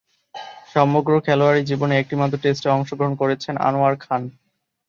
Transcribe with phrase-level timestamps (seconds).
[0.73, 4.21] সমগ্র খেলোয়াড়ী জীবনে একটিমাত্র টেস্টে অংশগ্রহণ করেছেন আনোয়ার খান।